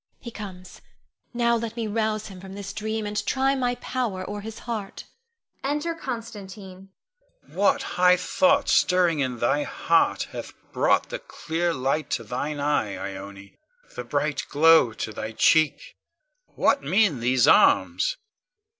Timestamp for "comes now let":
0.31-1.75